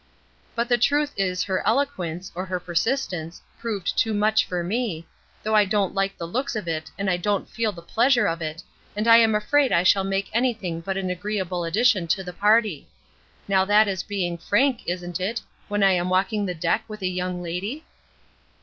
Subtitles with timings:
[0.55, 5.05] But the truth is her eloquence, or her persistence, proved too much for me,
[5.43, 8.41] though I don't like the looks of it, and I don't feel the pleasure of
[8.41, 8.63] it,
[8.95, 12.87] and I am afraid I shall make anything but an agreeable addition to the party.
[13.47, 17.07] Now that is being frank, isn't it, when I am walking the deck with a
[17.07, 17.85] young lady?"